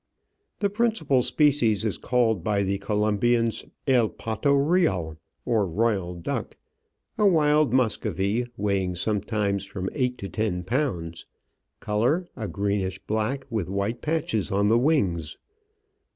[0.61, 6.57] The principal species is called by the Colombians El Pato Realy or Royal Duck—
[7.19, 11.27] a wild muscovy, weighing some times from eight to ten pounds;
[11.81, 15.37] colour, a greenish black, with white patches on the wings.